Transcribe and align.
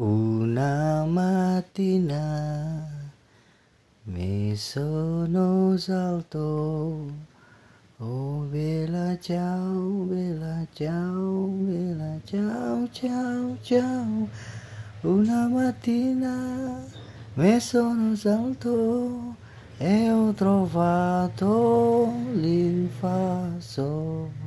Una 0.00 1.04
mattina 1.04 2.88
mi 4.04 4.56
sono 4.56 5.76
salto, 5.76 7.12
oh 7.98 8.38
bella 8.48 9.18
ciao, 9.20 10.08
bella 10.08 10.66
ciao, 10.72 11.52
bella 11.52 12.18
ciao, 12.24 12.88
ciao, 12.90 13.58
ciao. 13.60 14.28
Una 15.02 15.48
mattina 15.48 16.80
mi 17.34 17.60
sono 17.60 18.16
salto 18.16 19.34
e 19.76 20.10
ho 20.10 20.32
trovato 20.32 22.10
l'infaso. 22.32 24.39